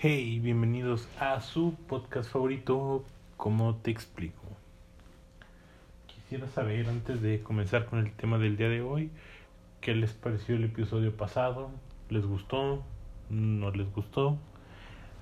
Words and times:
Hey, 0.00 0.38
bienvenidos 0.38 1.08
a 1.18 1.40
su 1.40 1.74
podcast 1.88 2.30
favorito, 2.30 3.04
¿Cómo 3.36 3.74
te 3.82 3.90
explico? 3.90 4.44
Quisiera 6.06 6.46
saber 6.46 6.88
antes 6.88 7.20
de 7.20 7.42
comenzar 7.42 7.86
con 7.86 7.98
el 7.98 8.12
tema 8.12 8.38
del 8.38 8.56
día 8.56 8.68
de 8.68 8.80
hoy, 8.80 9.10
¿qué 9.80 9.96
les 9.96 10.12
pareció 10.12 10.54
el 10.54 10.62
episodio 10.62 11.16
pasado? 11.16 11.72
¿Les 12.10 12.24
gustó? 12.24 12.84
¿No 13.28 13.72
les 13.72 13.92
gustó? 13.92 14.38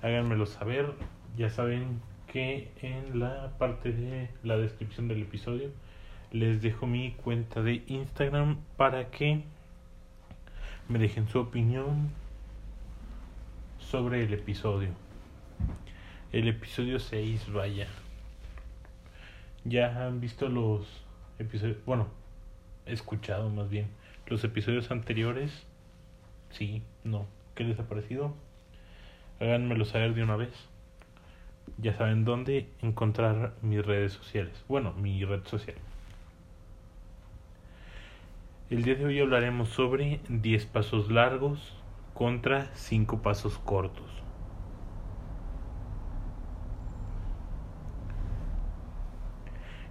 Háganmelo 0.03 0.45
saber. 0.45 0.93
Ya 1.35 1.49
saben 1.49 1.99
que 2.31 2.69
en 2.83 3.19
la 3.19 3.57
parte 3.57 3.91
de 3.91 4.29
la 4.43 4.57
descripción 4.57 5.07
del 5.07 5.23
episodio 5.23 5.71
les 6.31 6.61
dejo 6.61 6.85
mi 6.85 7.13
cuenta 7.13 7.63
de 7.63 7.81
Instagram 7.87 8.59
para 8.77 9.09
que 9.09 9.41
me 10.87 10.99
dejen 10.99 11.27
su 11.29 11.39
opinión 11.39 12.11
sobre 13.89 14.21
el 14.23 14.33
episodio. 14.33 14.89
El 16.33 16.49
episodio 16.49 16.99
6, 16.99 17.53
vaya. 17.53 17.87
Ya 19.63 20.05
han 20.05 20.19
visto 20.19 20.49
los 20.49 20.85
episodios, 21.39 21.77
bueno, 21.85 22.07
escuchado 22.85 23.49
más 23.49 23.69
bien 23.69 23.87
los 24.25 24.43
episodios 24.43 24.91
anteriores. 24.91 25.65
Sí, 26.49 26.83
no. 27.05 27.27
¿Qué 27.55 27.63
les 27.63 27.79
ha 27.79 27.87
parecido? 27.87 28.35
Háganmelo 29.39 29.85
saber 29.85 30.13
de 30.15 30.23
una 30.23 30.35
vez. 30.35 30.53
Ya 31.77 31.93
saben 31.93 32.25
dónde 32.25 32.69
encontrar 32.81 33.53
mis 33.61 33.85
redes 33.85 34.11
sociales. 34.11 34.65
Bueno, 34.67 34.91
mi 34.93 35.23
red 35.23 35.45
social. 35.45 35.77
El 38.69 38.83
día 38.83 38.95
de 38.95 39.05
hoy 39.05 39.19
hablaremos 39.21 39.69
sobre 39.69 40.19
10 40.27 40.65
pasos 40.65 41.09
largos 41.09 41.77
contra 42.17 42.71
5 42.73 43.21
pasos 43.21 43.59
cortos. 43.59 44.09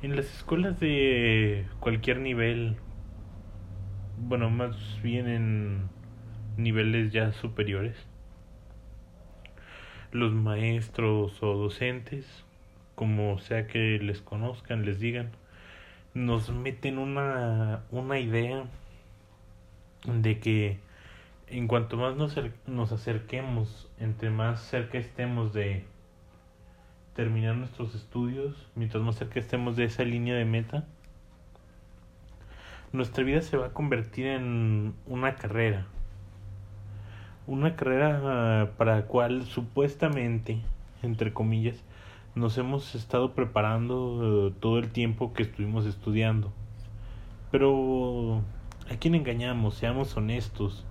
En 0.03 0.17
las 0.17 0.27
escuelas 0.35 0.81
de 0.81 1.67
cualquier 1.79 2.19
nivel, 2.19 2.79
bueno, 4.19 4.51
más 4.51 5.01
bien 5.05 5.29
en 5.29 5.89
niveles 6.57 7.13
ya 7.13 7.31
superiores, 7.31 7.95
los 10.11 10.33
maestros 10.33 11.41
o 11.45 11.55
docentes, 11.55 12.45
como 12.97 13.39
sea 13.39 13.69
que 13.69 14.01
les 14.01 14.21
conozcan, 14.21 14.85
les 14.85 14.99
digan, 14.99 15.31
nos 16.13 16.51
meten 16.51 16.99
una, 16.99 17.85
una 17.93 18.19
idea 18.19 18.65
de 20.07 20.41
que 20.41 20.86
en 21.49 21.69
cuanto 21.69 21.97
más 21.97 22.17
nos, 22.17 22.37
nos 22.67 22.93
acerquemos, 22.93 23.91
entre 23.99 24.31
más 24.31 24.61
cerca 24.61 24.99
estemos 24.99 25.53
de 25.53 25.85
terminar 27.15 27.57
nuestros 27.57 27.95
estudios, 27.95 28.55
mientras 28.75 29.03
más 29.03 29.17
cerca 29.17 29.41
estemos 29.41 29.77
de 29.77 29.85
esa 29.85 30.05
línea 30.05 30.35
de 30.35 30.45
meta, 30.45 30.87
nuestra 32.93 33.25
vida 33.25 33.43
se 33.43 33.57
va 33.57 33.67
a 33.67 33.73
convertir 33.73 34.27
en 34.27 34.95
una 35.07 35.37
carrera. 35.37 35.87
Una 37.47 37.77
carrera 37.77 38.73
para 38.77 38.97
la 38.97 39.03
cual 39.07 39.45
supuestamente, 39.45 40.61
entre 41.03 41.33
comillas, 41.33 41.83
nos 42.35 42.59
hemos 42.59 42.95
estado 42.95 43.33
preparando 43.35 44.49
eh, 44.49 44.55
todo 44.61 44.79
el 44.79 44.91
tiempo 44.91 45.33
que 45.33 45.43
estuvimos 45.43 45.87
estudiando. 45.87 46.53
Pero 47.51 48.43
a 48.91 48.97
quién 48.99 49.15
engañamos, 49.15 49.75
seamos 49.75 50.17
honestos. 50.17 50.85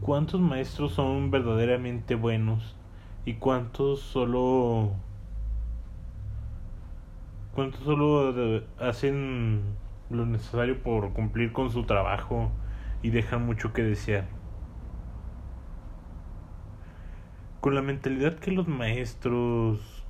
¿Cuántos 0.00 0.40
maestros 0.40 0.92
son 0.92 1.30
verdaderamente 1.30 2.14
buenos 2.14 2.76
y 3.24 3.34
cuántos 3.34 4.00
solo 4.00 4.92
cuántos 7.54 7.82
solo 7.82 8.62
hacen 8.78 9.62
lo 10.10 10.24
necesario 10.24 10.82
por 10.82 11.12
cumplir 11.12 11.52
con 11.52 11.70
su 11.70 11.84
trabajo 11.84 12.50
y 13.02 13.10
dejan 13.10 13.44
mucho 13.44 13.72
que 13.72 13.82
desear? 13.82 14.38
con 17.60 17.74
la 17.74 17.82
mentalidad 17.82 18.38
que 18.38 18.52
los 18.52 18.68
maestros 18.68 20.04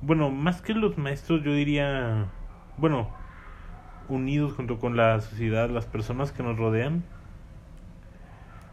bueno, 0.00 0.30
más 0.30 0.60
que 0.60 0.74
los 0.74 0.98
maestros 0.98 1.42
yo 1.42 1.54
diría, 1.54 2.26
bueno, 2.76 3.08
unidos 4.08 4.52
junto 4.52 4.78
con 4.78 4.96
la 4.96 5.20
sociedad, 5.20 5.70
las 5.70 5.86
personas 5.86 6.32
que 6.32 6.42
nos 6.42 6.56
rodean, 6.56 7.04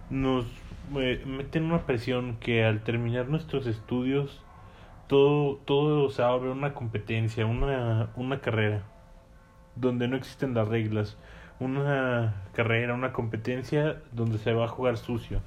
nos 0.10 0.46
eh, 0.96 1.24
meten 1.26 1.66
una 1.66 1.86
presión 1.86 2.36
que 2.40 2.66
al 2.66 2.84
terminar 2.84 3.30
nuestros 3.30 3.66
estudios 3.68 4.42
todo, 5.08 5.58
todo 5.66 6.10
se 6.10 6.22
abre 6.24 6.52
una 6.52 6.74
competencia, 6.74 7.46
una, 7.46 8.10
una 8.16 8.40
carrera, 8.40 8.84
donde 9.76 10.08
no 10.08 10.16
existen 10.16 10.54
las 10.54 10.68
reglas, 10.68 11.18
una 11.60 12.44
carrera, 12.54 12.94
una 12.94 13.14
competencia 13.14 14.02
donde 14.12 14.38
se 14.38 14.54
va 14.54 14.66
a 14.66 14.70
jugar 14.70 14.98
sucio. 14.98 15.42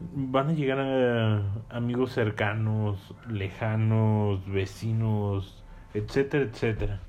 Van 0.00 0.50
a 0.50 0.52
llegar 0.52 0.78
a 0.78 1.42
amigos 1.70 2.12
cercanos, 2.12 3.14
lejanos, 3.28 4.46
vecinos, 4.48 5.64
etcétera, 5.92 6.44
etcétera. 6.44 7.00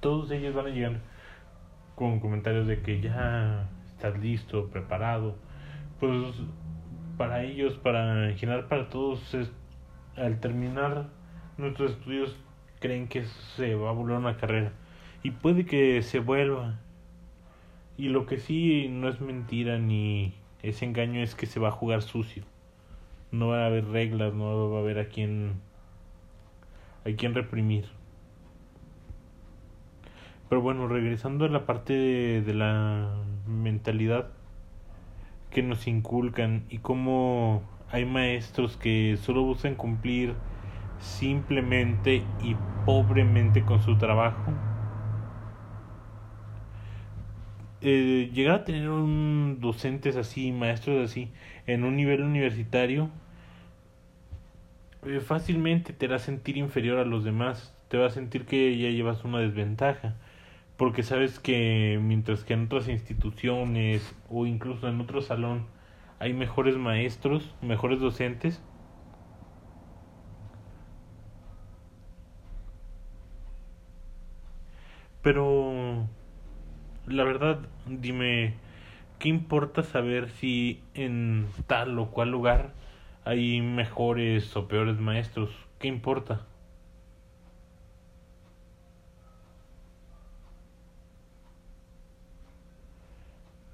Todos 0.00 0.30
ellos 0.30 0.54
van 0.54 0.66
a 0.66 0.70
llegar 0.70 1.00
con 1.94 2.20
comentarios 2.20 2.66
de 2.66 2.82
que 2.82 3.00
ya 3.00 3.70
estás 3.86 4.18
listo, 4.18 4.68
preparado. 4.68 5.36
Pues 5.98 6.34
para 7.16 7.42
ellos, 7.42 7.74
para 7.74 8.30
en 8.30 8.36
general 8.36 8.66
para 8.66 8.88
todos, 8.88 9.34
es, 9.34 9.50
al 10.16 10.40
terminar 10.40 11.08
nuestros 11.58 11.92
estudios 11.92 12.36
creen 12.78 13.08
que 13.08 13.24
se 13.56 13.74
va 13.74 13.90
a 13.90 13.92
volver 13.92 14.16
una 14.16 14.36
carrera. 14.36 14.72
Y 15.22 15.32
puede 15.32 15.66
que 15.66 16.02
se 16.02 16.18
vuelva. 16.18 16.78
Y 17.96 18.08
lo 18.08 18.24
que 18.24 18.38
sí 18.38 18.88
no 18.88 19.08
es 19.08 19.20
mentira 19.20 19.78
ni 19.78 20.39
ese 20.62 20.84
engaño 20.84 21.22
es 21.22 21.34
que 21.34 21.46
se 21.46 21.60
va 21.60 21.68
a 21.68 21.72
jugar 21.72 22.02
sucio. 22.02 22.44
No 23.32 23.48
va 23.48 23.62
a 23.62 23.66
haber 23.66 23.86
reglas, 23.86 24.34
no 24.34 24.70
va 24.70 24.78
a 24.78 24.80
haber 24.80 24.98
a 24.98 25.08
quien 25.08 25.60
a 27.06 27.10
quien 27.16 27.34
reprimir. 27.34 27.86
Pero 30.48 30.60
bueno, 30.60 30.88
regresando 30.88 31.44
a 31.44 31.48
la 31.48 31.64
parte 31.64 31.92
de, 31.92 32.42
de 32.42 32.54
la 32.54 33.08
mentalidad 33.46 34.28
que 35.50 35.62
nos 35.62 35.86
inculcan 35.86 36.64
y 36.68 36.78
cómo 36.78 37.62
hay 37.90 38.04
maestros 38.04 38.76
que 38.76 39.16
solo 39.20 39.42
buscan 39.42 39.74
cumplir 39.74 40.34
simplemente 41.00 42.22
y 42.42 42.56
pobremente 42.84 43.64
con 43.64 43.80
su 43.82 43.96
trabajo. 43.96 44.52
Eh, 47.82 48.30
llegar 48.34 48.54
a 48.56 48.64
tener 48.64 48.88
un 48.90 49.58
docentes 49.60 50.16
así, 50.16 50.52
maestros 50.52 51.10
así, 51.10 51.30
en 51.66 51.84
un 51.84 51.96
nivel 51.96 52.22
universitario, 52.22 53.10
eh, 55.06 55.20
fácilmente 55.20 55.92
te 55.92 56.06
hará 56.06 56.18
sentir 56.18 56.56
inferior 56.56 56.98
a 56.98 57.04
los 57.04 57.24
demás, 57.24 57.74
te 57.88 57.98
va 57.98 58.06
a 58.06 58.10
sentir 58.10 58.46
que 58.46 58.76
ya 58.78 58.88
llevas 58.90 59.24
una 59.24 59.38
desventaja, 59.38 60.16
porque 60.76 61.02
sabes 61.02 61.38
que 61.40 61.98
mientras 62.02 62.44
que 62.44 62.54
en 62.54 62.64
otras 62.66 62.88
instituciones 62.88 64.14
o 64.28 64.46
incluso 64.46 64.88
en 64.88 65.00
otro 65.00 65.22
salón 65.22 65.66
hay 66.20 66.34
mejores 66.34 66.76
maestros, 66.76 67.54
mejores 67.62 68.00
docentes, 68.00 68.62
Pero 75.22 76.08
la 77.06 77.24
verdad, 77.24 77.60
dime, 77.86 78.54
¿qué 79.18 79.28
importa 79.28 79.82
saber 79.82 80.30
si 80.30 80.82
en 80.94 81.46
tal 81.66 81.98
o 81.98 82.10
cual 82.10 82.30
lugar 82.30 82.72
hay 83.24 83.60
mejores 83.60 84.56
o 84.56 84.68
peores 84.68 84.98
maestros? 84.98 85.50
¿Qué 85.78 85.88
importa? 85.88 86.46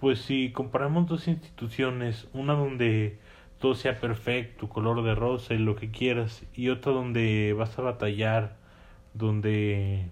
Pues 0.01 0.21
si 0.21 0.53
comparamos 0.53 1.07
dos 1.07 1.27
instituciones, 1.29 2.29
una 2.33 2.55
donde 2.55 3.19
todo 3.59 3.75
sea 3.75 3.99
perfecto, 4.01 4.69
color 4.69 5.03
de 5.03 5.15
rosa 5.15 5.55
y 5.55 5.59
lo 5.59 5.77
que 5.77 5.91
quieras, 5.91 6.45
y 6.55 6.69
otra 6.69 6.93
donde 6.93 7.55
vas 7.55 7.79
a 7.79 7.83
batallar, 7.83 8.57
donde 9.15 10.11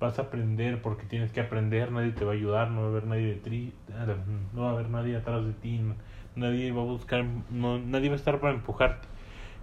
vas 0.00 0.18
a 0.18 0.22
aprender 0.22 0.82
porque 0.82 1.06
tienes 1.06 1.32
que 1.32 1.40
aprender, 1.40 1.92
nadie 1.92 2.12
te 2.12 2.24
va 2.24 2.32
a 2.32 2.34
ayudar, 2.34 2.70
no 2.70 2.80
va 2.82 2.86
a 2.88 2.90
haber 2.90 3.06
nadie 3.06 3.26
de 3.26 3.36
tri, 3.36 3.74
no 4.52 4.62
va 4.62 4.70
a 4.70 4.72
haber 4.72 4.88
nadie 4.90 5.16
atrás 5.16 5.44
de 5.46 5.52
ti, 5.54 5.80
nadie 6.34 6.72
va 6.72 6.82
a 6.82 6.84
buscar, 6.84 7.24
no, 7.50 7.78
nadie 7.78 8.08
va 8.08 8.14
a 8.14 8.18
estar 8.18 8.40
para 8.40 8.54
empujarte 8.54 9.08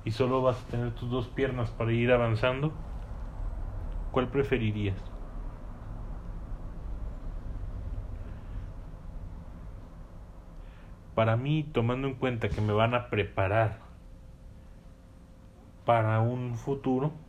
y 0.05 0.11
solo 0.11 0.41
vas 0.41 0.63
a 0.63 0.67
tener 0.67 0.95
tus 0.95 1.09
dos 1.09 1.27
piernas 1.29 1.71
para 1.71 1.91
ir 1.93 2.11
avanzando. 2.11 2.73
¿Cuál 4.11 4.29
preferirías? 4.29 5.01
Para 11.13 11.35
mí, 11.35 11.63
tomando 11.73 12.07
en 12.07 12.15
cuenta 12.15 12.49
que 12.49 12.61
me 12.61 12.71
van 12.71 12.93
a 12.93 13.09
preparar 13.09 13.79
para 15.85 16.19
un 16.21 16.55
futuro, 16.57 17.26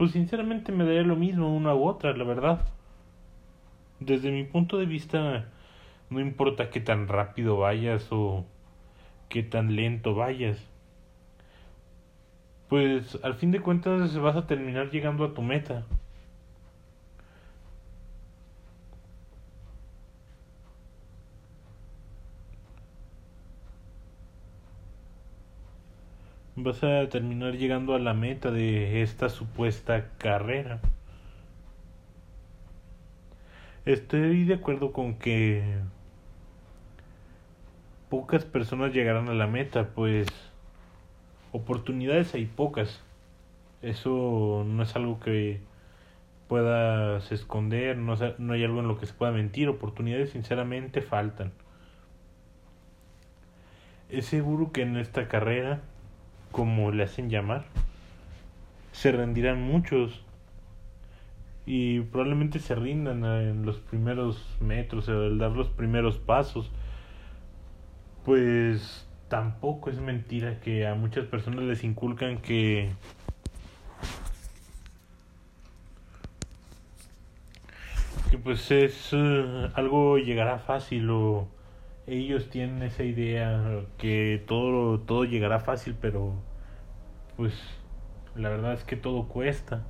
pues 0.00 0.12
sinceramente 0.12 0.72
me 0.72 0.86
daría 0.86 1.02
lo 1.02 1.14
mismo 1.14 1.54
una 1.54 1.74
u 1.74 1.86
otra, 1.86 2.16
la 2.16 2.24
verdad. 2.24 2.66
Desde 3.98 4.30
mi 4.30 4.44
punto 4.44 4.78
de 4.78 4.86
vista, 4.86 5.50
no 6.08 6.20
importa 6.20 6.70
qué 6.70 6.80
tan 6.80 7.06
rápido 7.06 7.58
vayas 7.58 8.08
o 8.10 8.46
qué 9.28 9.42
tan 9.42 9.76
lento 9.76 10.14
vayas. 10.14 10.56
Pues 12.70 13.18
al 13.22 13.34
fin 13.34 13.50
de 13.50 13.60
cuentas 13.60 14.16
vas 14.16 14.36
a 14.36 14.46
terminar 14.46 14.88
llegando 14.90 15.22
a 15.22 15.34
tu 15.34 15.42
meta. 15.42 15.84
Vas 26.62 26.82
a 26.84 27.08
terminar 27.08 27.56
llegando 27.56 27.94
a 27.94 27.98
la 27.98 28.14
meta 28.14 28.50
de 28.50 29.02
esta 29.02 29.28
supuesta 29.28 30.08
carrera. 30.18 30.80
Estoy 33.84 34.44
de 34.44 34.54
acuerdo 34.54 34.92
con 34.92 35.14
que 35.14 35.62
pocas 38.08 38.44
personas 38.44 38.92
llegarán 38.92 39.28
a 39.28 39.34
la 39.34 39.46
meta, 39.46 39.88
pues 39.94 40.28
oportunidades 41.52 42.34
hay 42.34 42.46
pocas. 42.46 43.00
Eso 43.82 44.64
no 44.66 44.82
es 44.82 44.94
algo 44.96 45.20
que 45.20 45.60
puedas 46.48 47.32
esconder, 47.32 47.96
no, 47.96 48.16
no 48.38 48.52
hay 48.52 48.64
algo 48.64 48.80
en 48.80 48.88
lo 48.88 48.98
que 48.98 49.06
se 49.06 49.14
pueda 49.14 49.32
mentir, 49.32 49.68
oportunidades 49.68 50.30
sinceramente 50.30 51.00
faltan. 51.00 51.52
Es 54.08 54.26
seguro 54.26 54.72
que 54.72 54.82
en 54.82 54.96
esta 54.96 55.28
carrera 55.28 55.80
como 56.50 56.90
le 56.90 57.04
hacen 57.04 57.30
llamar, 57.30 57.64
se 58.92 59.12
rendirán 59.12 59.62
muchos 59.62 60.24
y 61.66 62.00
probablemente 62.00 62.58
se 62.58 62.74
rindan 62.74 63.24
en 63.24 63.64
los 63.64 63.78
primeros 63.78 64.56
metros, 64.60 65.08
al 65.08 65.38
dar 65.38 65.52
los 65.52 65.68
primeros 65.68 66.18
pasos. 66.18 66.70
Pues 68.24 69.06
tampoco 69.28 69.90
es 69.90 70.00
mentira 70.00 70.60
que 70.60 70.86
a 70.86 70.94
muchas 70.94 71.26
personas 71.26 71.64
les 71.64 71.84
inculcan 71.84 72.38
que 72.38 72.90
que 78.30 78.38
pues 78.38 78.70
es 78.70 79.10
eh, 79.12 79.70
algo 79.74 80.18
llegará 80.18 80.58
fácil 80.58 81.10
o 81.10 81.48
ellos 82.10 82.50
tienen 82.50 82.82
esa 82.82 83.04
idea 83.04 83.84
que 83.98 84.42
todo, 84.46 85.00
todo 85.00 85.24
llegará 85.24 85.60
fácil, 85.60 85.96
pero 86.00 86.34
pues 87.36 87.54
la 88.36 88.48
verdad 88.50 88.74
es 88.74 88.84
que 88.84 88.96
todo 88.96 89.28
cuesta. 89.28 89.84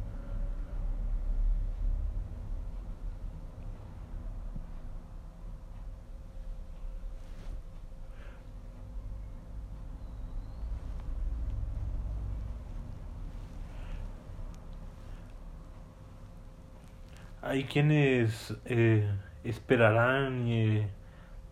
Hay 17.43 17.65
quienes 17.65 18.55
eh, 18.67 19.09
esperarán 19.45 20.47
eh, 20.49 20.89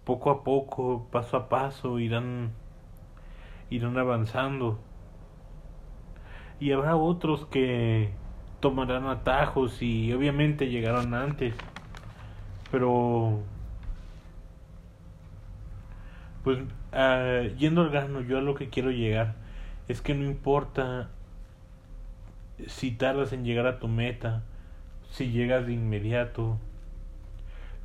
poco 0.09 0.31
a 0.31 0.43
poco, 0.43 1.07
paso 1.13 1.37
a 1.37 1.51
paso, 1.51 1.99
irán, 1.99 2.53
irán 3.69 3.99
avanzando. 3.99 4.79
Y 6.61 6.73
habrá 6.73 6.97
otros 6.97 7.45
que 7.45 8.13
tomarán 8.61 9.05
atajos 9.05 9.83
y 9.83 10.11
obviamente 10.15 10.71
llegarán 10.71 11.13
antes. 11.13 11.55
Pero, 12.71 13.41
pues, 16.43 16.61
ah, 16.93 17.43
yendo 17.59 17.83
al 17.83 17.91
grano, 17.91 18.23
yo 18.23 18.39
a 18.39 18.41
lo 18.41 18.55
que 18.55 18.71
quiero 18.71 18.91
llegar 18.91 19.35
es 19.89 20.01
que 20.01 20.15
no 20.15 20.25
importa 20.25 21.11
si 22.67 22.93
tardas 22.93 23.35
en 23.35 23.45
llegar 23.45 23.67
a 23.67 23.79
tu 23.79 23.89
meta, 23.89 24.43
si 25.11 25.31
llegas 25.33 25.67
de 25.67 25.75
inmediato, 25.75 26.59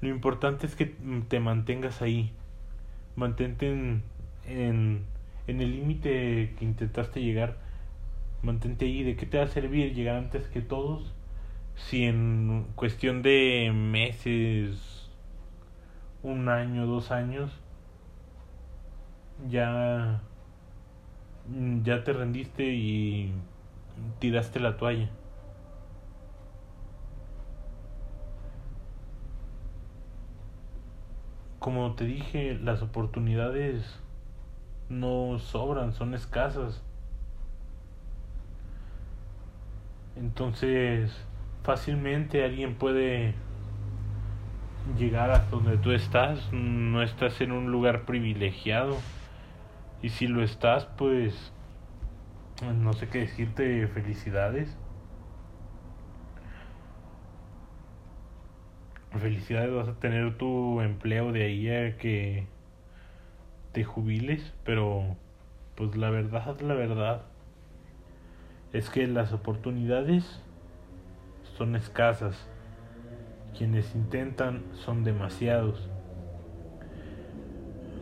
lo 0.03 0.09
importante 0.09 0.67
es 0.67 0.75
que 0.75 0.85
te 1.29 1.39
mantengas 1.39 2.01
ahí. 2.01 2.33
Mantente 3.15 3.71
en, 3.71 4.03
en, 4.45 5.05
el 5.47 5.71
límite 5.71 6.53
que 6.59 6.65
intentaste 6.65 7.21
llegar. 7.21 7.57
Mantente 8.41 8.83
ahí. 8.85 9.03
¿De 9.03 9.15
qué 9.15 9.25
te 9.25 9.37
va 9.37 9.45
a 9.45 9.47
servir 9.47 9.93
llegar 9.93 10.17
antes 10.17 10.47
que 10.49 10.61
todos? 10.61 11.13
Si 11.75 12.03
en 12.03 12.67
cuestión 12.75 13.21
de 13.21 13.71
meses, 13.73 15.09
un 16.21 16.49
año, 16.49 16.85
dos 16.85 17.11
años, 17.11 17.51
ya, 19.49 20.21
ya 21.83 22.03
te 22.03 22.11
rendiste 22.11 22.65
y 22.65 23.31
tiraste 24.19 24.59
la 24.59 24.75
toalla. 24.75 25.09
Como 31.63 31.93
te 31.93 32.03
dije, 32.03 32.59
las 32.61 32.81
oportunidades 32.81 33.97
no 34.89 35.39
sobran, 35.39 35.93
son 35.93 36.13
escasas. 36.13 36.83
Entonces, 40.17 41.25
fácilmente 41.63 42.43
alguien 42.43 42.75
puede 42.75 43.33
llegar 44.99 45.31
hasta 45.31 45.51
donde 45.51 45.77
tú 45.77 45.91
estás, 45.91 46.51
no 46.51 47.01
estás 47.01 47.39
en 47.39 47.53
un 47.53 47.71
lugar 47.71 48.03
privilegiado. 48.03 48.97
Y 50.01 50.09
si 50.09 50.27
lo 50.27 50.43
estás, 50.43 50.83
pues 50.97 51.53
no 52.75 52.91
sé 52.91 53.07
qué 53.07 53.19
decirte, 53.19 53.87
felicidades. 53.87 54.77
Felicidades 59.23 59.73
vas 59.73 59.87
a 59.87 59.93
tener 59.93 60.37
tu 60.37 60.81
empleo 60.81 61.31
de 61.31 61.45
ahí 61.45 61.69
a 61.69 61.97
que 61.97 62.45
te 63.71 63.83
jubiles, 63.85 64.53
pero 64.65 65.15
pues 65.75 65.95
la 65.95 66.09
verdad, 66.09 66.59
la 66.59 66.73
verdad 66.73 67.21
es 68.73 68.89
que 68.89 69.07
las 69.07 69.31
oportunidades 69.31 70.41
son 71.57 71.75
escasas. 71.75 72.49
Quienes 73.57 73.95
intentan 73.95 74.63
son 74.73 75.03
demasiados. 75.03 75.89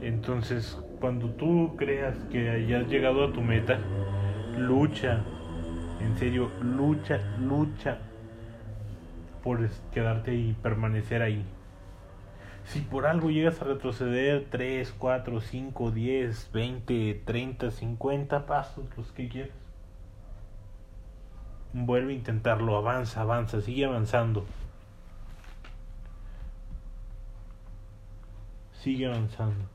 Entonces, 0.01 0.77
cuando 0.99 1.29
tú 1.29 1.75
creas 1.77 2.17
que 2.31 2.49
hayas 2.49 2.87
llegado 2.87 3.25
a 3.25 3.31
tu 3.31 3.41
meta, 3.41 3.79
lucha, 4.57 5.21
en 5.99 6.17
serio, 6.17 6.49
lucha, 6.61 7.19
lucha, 7.39 7.99
por 9.43 9.67
quedarte 9.91 10.35
y 10.35 10.53
permanecer 10.53 11.21
ahí. 11.21 11.45
Si 12.63 12.79
por 12.81 13.05
algo 13.05 13.31
llegas 13.31 13.61
a 13.61 13.65
retroceder 13.65 14.47
3, 14.49 14.93
4, 14.97 15.41
5, 15.41 15.91
10, 15.91 16.51
20, 16.53 17.21
30, 17.25 17.71
50 17.71 18.45
pasos, 18.45 18.85
los 18.95 19.11
que 19.11 19.27
quieras, 19.27 19.55
vuelve 21.73 22.13
a 22.13 22.15
intentarlo, 22.15 22.77
avanza, 22.77 23.21
avanza, 23.21 23.61
sigue 23.61 23.85
avanzando. 23.85 24.45
Sigue 28.73 29.07
avanzando. 29.07 29.65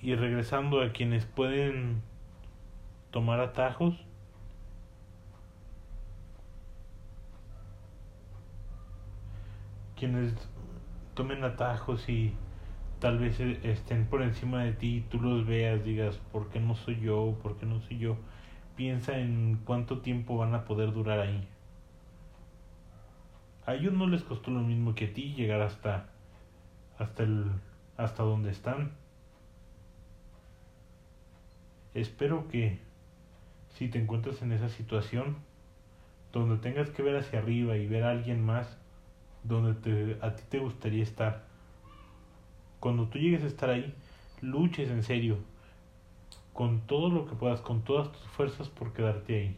Y 0.00 0.14
regresando 0.14 0.80
a 0.80 0.92
quienes 0.92 1.26
pueden 1.26 2.02
tomar 3.10 3.40
atajos, 3.40 4.07
quienes 9.98 10.32
tomen 11.14 11.42
atajos 11.44 12.08
y 12.08 12.34
tal 13.00 13.18
vez 13.18 13.40
e, 13.40 13.58
estén 13.64 14.06
por 14.06 14.22
encima 14.22 14.64
de 14.64 14.72
ti, 14.72 15.04
tú 15.10 15.20
los 15.20 15.46
veas, 15.46 15.84
digas, 15.84 16.16
¿por 16.32 16.48
qué 16.48 16.60
no 16.60 16.74
soy 16.74 17.00
yo? 17.00 17.36
¿Por 17.42 17.56
qué 17.58 17.66
no 17.66 17.80
soy 17.80 17.98
yo? 17.98 18.16
Piensa 18.76 19.18
en 19.18 19.60
cuánto 19.64 19.98
tiempo 19.98 20.36
van 20.36 20.54
a 20.54 20.64
poder 20.64 20.92
durar 20.92 21.18
ahí. 21.18 21.48
A 23.66 23.74
ellos 23.74 23.92
no 23.92 24.06
les 24.06 24.22
costó 24.22 24.50
lo 24.50 24.60
mismo 24.60 24.94
que 24.94 25.06
a 25.06 25.12
ti 25.12 25.34
llegar 25.34 25.60
hasta 25.60 26.08
hasta 26.98 27.22
el 27.24 27.50
hasta 27.96 28.22
donde 28.22 28.50
están. 28.50 28.92
Espero 31.94 32.48
que 32.48 32.78
si 33.74 33.88
te 33.88 33.98
encuentras 33.98 34.40
en 34.42 34.52
esa 34.52 34.68
situación 34.68 35.36
donde 36.32 36.58
tengas 36.58 36.90
que 36.90 37.02
ver 37.02 37.16
hacia 37.16 37.40
arriba 37.40 37.76
y 37.76 37.86
ver 37.86 38.04
a 38.04 38.10
alguien 38.10 38.44
más 38.44 38.78
donde 39.44 39.74
te, 39.74 40.18
a 40.24 40.34
ti 40.34 40.42
te 40.48 40.58
gustaría 40.58 41.02
estar. 41.02 41.46
Cuando 42.80 43.08
tú 43.08 43.18
llegues 43.18 43.42
a 43.42 43.46
estar 43.46 43.70
ahí, 43.70 43.94
luches 44.40 44.90
en 44.90 45.02
serio, 45.02 45.38
con 46.52 46.80
todo 46.86 47.10
lo 47.10 47.26
que 47.26 47.34
puedas, 47.34 47.60
con 47.60 47.82
todas 47.82 48.12
tus 48.12 48.22
fuerzas 48.28 48.68
por 48.68 48.92
quedarte 48.92 49.34
ahí. 49.36 49.56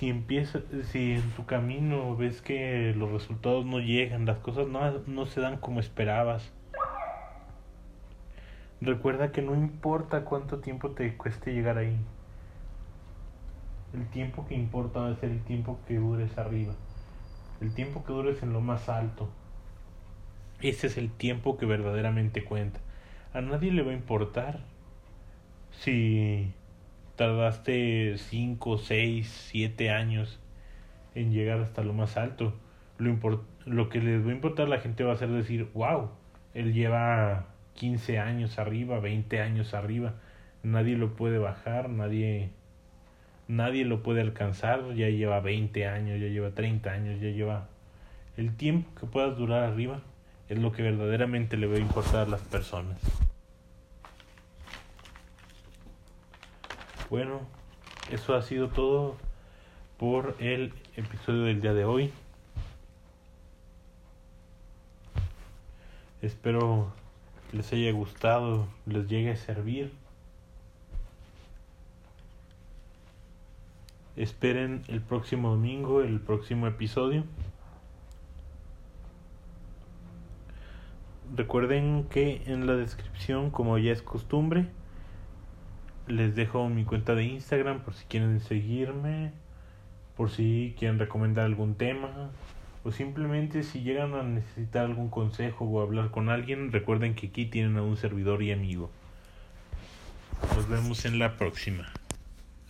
si 0.00 0.08
empieza, 0.08 0.60
si 0.84 1.12
en 1.12 1.30
tu 1.32 1.44
camino 1.44 2.16
ves 2.16 2.40
que 2.40 2.94
los 2.96 3.10
resultados 3.10 3.66
no 3.66 3.80
llegan, 3.80 4.24
las 4.24 4.38
cosas 4.38 4.66
no, 4.66 4.80
no 5.06 5.26
se 5.26 5.42
dan 5.42 5.58
como 5.58 5.78
esperabas, 5.78 6.50
recuerda 8.80 9.32
que 9.32 9.42
no 9.42 9.54
importa 9.54 10.24
cuánto 10.24 10.58
tiempo 10.58 10.90
te 10.90 11.16
cueste 11.16 11.52
llegar 11.52 11.78
ahí. 11.78 11.96
El 13.92 14.06
tiempo 14.08 14.46
que 14.46 14.54
importa 14.54 15.00
va 15.00 15.10
a 15.10 15.16
ser 15.16 15.30
el 15.30 15.42
tiempo 15.42 15.78
que 15.86 15.96
dures 15.96 16.38
arriba. 16.38 16.74
El 17.60 17.74
tiempo 17.74 18.04
que 18.04 18.12
dures 18.12 18.42
en 18.42 18.52
lo 18.52 18.60
más 18.60 18.88
alto. 18.88 19.28
Ese 20.62 20.86
es 20.86 20.96
el 20.96 21.10
tiempo 21.10 21.58
que 21.58 21.66
verdaderamente 21.66 22.44
cuenta. 22.44 22.80
A 23.32 23.40
nadie 23.40 23.72
le 23.72 23.82
va 23.82 23.90
a 23.90 23.94
importar 23.94 24.60
si 25.70 26.52
tardaste 27.16 28.16
5, 28.16 28.78
6, 28.78 29.48
7 29.50 29.90
años 29.90 30.40
en 31.14 31.32
llegar 31.32 31.60
hasta 31.60 31.82
lo 31.82 31.92
más 31.92 32.16
alto. 32.16 32.54
Lo, 32.98 33.44
lo 33.66 33.88
que 33.88 34.00
les 34.00 34.24
va 34.24 34.30
a 34.30 34.34
importar 34.34 34.66
a 34.66 34.70
la 34.70 34.80
gente 34.80 35.04
va 35.04 35.12
a 35.12 35.16
ser 35.16 35.30
decir, 35.30 35.70
wow, 35.74 36.10
él 36.54 36.72
lleva 36.72 37.49
15 37.74 38.18
años 38.18 38.58
arriba, 38.58 39.00
20 39.00 39.40
años 39.40 39.74
arriba, 39.74 40.14
nadie 40.62 40.96
lo 40.96 41.16
puede 41.16 41.38
bajar, 41.38 41.88
nadie, 41.88 42.50
nadie 43.48 43.84
lo 43.84 44.02
puede 44.02 44.20
alcanzar, 44.20 44.94
ya 44.94 45.08
lleva 45.08 45.40
20 45.40 45.86
años, 45.86 46.20
ya 46.20 46.28
lleva 46.28 46.50
30 46.50 46.90
años, 46.90 47.20
ya 47.20 47.30
lleva 47.30 47.68
el 48.36 48.56
tiempo 48.56 48.88
que 48.98 49.06
puedas 49.06 49.36
durar 49.36 49.64
arriba 49.64 50.00
es 50.48 50.58
lo 50.58 50.72
que 50.72 50.82
verdaderamente 50.82 51.56
le 51.56 51.68
va 51.68 51.76
a 51.76 51.78
importar 51.78 52.26
a 52.26 52.30
las 52.30 52.40
personas. 52.40 52.98
Bueno, 57.08 57.40
eso 58.10 58.34
ha 58.34 58.42
sido 58.42 58.68
todo 58.68 59.16
por 59.96 60.36
el 60.40 60.72
episodio 60.96 61.42
del 61.42 61.60
día 61.60 61.72
de 61.72 61.84
hoy. 61.84 62.12
Espero 66.20 66.92
les 67.52 67.72
haya 67.72 67.92
gustado, 67.92 68.68
les 68.86 69.08
llegue 69.08 69.32
a 69.32 69.36
servir. 69.36 69.92
Esperen 74.16 74.82
el 74.88 75.00
próximo 75.00 75.50
domingo, 75.50 76.02
el 76.02 76.20
próximo 76.20 76.66
episodio. 76.66 77.24
Recuerden 81.34 82.04
que 82.10 82.42
en 82.46 82.66
la 82.66 82.74
descripción, 82.74 83.50
como 83.50 83.78
ya 83.78 83.92
es 83.92 84.02
costumbre, 84.02 84.68
les 86.06 86.34
dejo 86.34 86.68
mi 86.68 86.84
cuenta 86.84 87.14
de 87.14 87.24
Instagram 87.24 87.80
por 87.82 87.94
si 87.94 88.04
quieren 88.06 88.40
seguirme, 88.40 89.32
por 90.16 90.30
si 90.30 90.74
quieren 90.78 90.98
recomendar 90.98 91.44
algún 91.44 91.76
tema 91.76 92.30
o 92.84 92.92
simplemente 92.92 93.62
si 93.62 93.82
llegan 93.82 94.14
a 94.14 94.22
necesitar 94.22 94.84
algún 94.86 95.10
consejo 95.10 95.64
o 95.66 95.80
hablar 95.80 96.10
con 96.10 96.28
alguien, 96.28 96.72
recuerden 96.72 97.14
que 97.14 97.28
aquí 97.28 97.46
tienen 97.46 97.76
a 97.76 97.82
un 97.82 97.96
servidor 97.96 98.42
y 98.42 98.52
amigo. 98.52 98.90
Nos 100.54 100.68
vemos 100.68 101.04
en 101.04 101.18
la 101.18 101.36
próxima. 101.36 101.92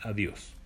Adiós. 0.02 0.59